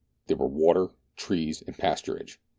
There 0.25 0.37
were 0.37 0.47
water, 0.47 0.87
trees, 1.15 1.61
and 1.61 1.77
pasturage. 1.77 2.37